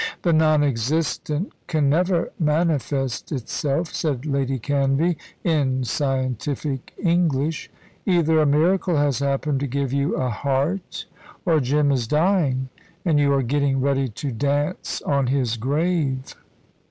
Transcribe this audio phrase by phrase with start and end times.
[0.23, 7.69] "The non existent can never manifest itself," said Lady Canvey, in scientific English.
[8.07, 11.05] "Either a miracle has happened to give you a heart,
[11.45, 12.69] or Jim is dying,
[13.05, 16.33] and you are getting ready to dance on his grave."